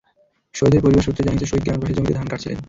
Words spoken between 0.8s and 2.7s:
পরিবার সূত্রে জানা গেছে, সহিদ গ্রামের পাশে জমিতে ধান কাটছিলেন।